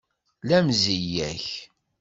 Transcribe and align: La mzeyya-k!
La 0.47 0.57
mzeyya-k! 0.65 1.45